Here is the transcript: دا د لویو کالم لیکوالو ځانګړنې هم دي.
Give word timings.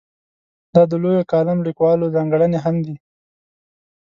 دا 0.73 0.81
د 0.91 0.93
لویو 1.03 1.29
کالم 1.31 1.59
لیکوالو 1.67 2.13
ځانګړنې 2.15 2.59
هم 2.65 2.75
دي. 2.85 2.95